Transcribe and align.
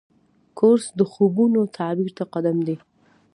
کورس 0.57 0.85
د 0.99 1.01
خوبونو 1.11 1.61
تعبیر 1.77 2.09
ته 2.17 2.23
قدم 2.33 2.57
دی. 2.67 2.75